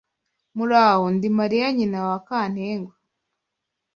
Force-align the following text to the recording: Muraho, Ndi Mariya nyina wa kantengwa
Muraho, 0.57 1.03
Ndi 1.15 1.27
Mariya 1.37 1.67
nyina 1.77 1.99
wa 2.07 2.17
kantengwa 2.27 2.93